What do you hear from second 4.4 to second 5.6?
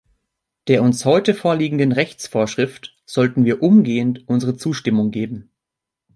Zustimmung geben.